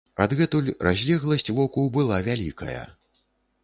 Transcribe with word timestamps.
Адгэтуль 0.23 0.71
разлегласць 0.87 1.47
воку 1.59 1.87
была 2.01 2.17
вялікая. 2.33 2.83